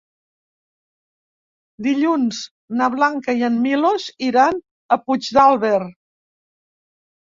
[1.89, 2.41] Dilluns
[2.81, 4.61] na Blanca i en Milos iran
[4.99, 5.81] a Puigdàlber.